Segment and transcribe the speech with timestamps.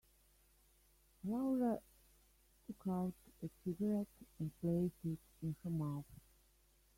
[1.23, 1.79] Laura
[2.65, 3.13] took out
[3.43, 4.07] a cigarette
[4.39, 6.05] and placed it in her mouth.